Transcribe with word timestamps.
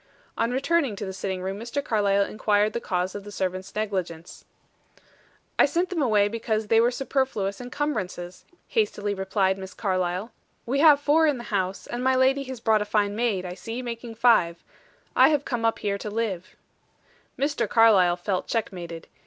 On 0.35 0.49
returning 0.49 0.95
to 0.95 1.05
the 1.05 1.13
sitting 1.13 1.43
room 1.43 1.59
Mr. 1.59 1.83
Carlyle 1.85 2.25
inquired 2.25 2.73
the 2.73 2.79
cause 2.81 3.13
of 3.13 3.23
the 3.23 3.31
servants' 3.31 3.75
negligence. 3.75 4.45
"I 5.59 5.67
sent 5.67 5.89
them 5.91 6.01
away 6.01 6.27
because 6.27 6.69
they 6.69 6.81
were 6.81 6.89
superfluous 6.89 7.61
encumbrances," 7.61 8.43
hastily 8.69 9.13
replied 9.13 9.59
Miss 9.59 9.75
Carlyle. 9.75 10.31
"We 10.65 10.79
have 10.79 10.99
four 10.99 11.27
in 11.27 11.37
the 11.37 11.43
house, 11.53 11.85
and 11.85 12.03
my 12.03 12.15
lady 12.15 12.41
has 12.45 12.59
brought 12.59 12.81
a 12.81 12.85
fine 12.85 13.15
maid, 13.15 13.45
I 13.45 13.53
see, 13.53 13.83
making 13.83 14.15
five. 14.15 14.63
I 15.15 15.29
have 15.29 15.45
come 15.45 15.63
up 15.65 15.77
here 15.77 15.99
to 15.99 16.09
live." 16.09 16.55
Mr. 17.37 17.69
Carlyle 17.69 18.17
felt 18.17 18.47
checkmated. 18.47 19.07